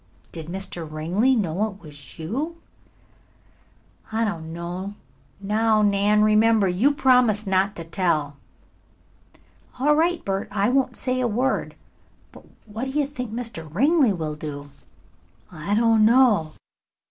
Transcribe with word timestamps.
"Did 0.31 0.47
Mr. 0.47 0.91
Ringley 0.91 1.35
know 1.35 1.69
it 1.69 1.79
was 1.79 2.17
you?" 2.17 2.59
"I 4.11 4.25
don't 4.25 4.51
know. 4.51 4.95
Now, 5.39 5.83
Nan, 5.83 6.23
remember, 6.23 6.67
you 6.67 6.91
promised 6.91 7.45
not 7.45 7.75
to 7.75 7.83
tell." 7.83 8.35
"All 9.79 9.95
right, 9.95 10.25
Bert, 10.25 10.47
I 10.51 10.69
won't 10.69 10.97
say 10.97 11.19
a 11.19 11.27
word. 11.27 11.75
But 12.31 12.41
but 12.45 12.51
what 12.65 12.85
do 12.85 12.89
you 12.99 13.05
think 13.05 13.31
Mr. 13.31 13.71
Ringley 13.71 14.11
will 14.11 14.33
do?" 14.33 14.71
"I 15.51 15.75
don't 15.75 16.03
know." 16.03 16.53